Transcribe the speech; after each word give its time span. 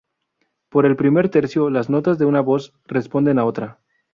Por 0.69 0.87
el 0.87 0.95
primer 0.95 1.29
tercio, 1.29 1.69
las 1.69 1.91
notas 1.91 2.17
de 2.17 2.25
una 2.25 2.41
voz 2.41 2.73
responden 2.87 3.37
a 3.37 3.41
la 3.43 3.47
otra. 3.47 3.79